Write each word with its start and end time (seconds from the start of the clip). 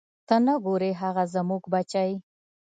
ته 0.27 0.35
نه 0.45 0.53
ګورې 0.65 0.91
هغه 1.01 1.23
زموږ 1.35 1.63
بچی. 1.73 2.11